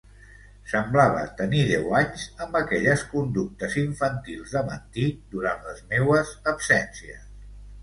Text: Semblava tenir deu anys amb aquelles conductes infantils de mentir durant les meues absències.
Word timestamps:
Semblava 0.69 1.19
tenir 1.41 1.59
deu 1.71 1.93
anys 1.99 2.23
amb 2.45 2.57
aquelles 2.61 3.05
conductes 3.13 3.77
infantils 3.83 4.57
de 4.57 4.65
mentir 4.73 5.07
durant 5.37 5.65
les 5.71 5.87
meues 5.95 6.35
absències. 6.57 7.25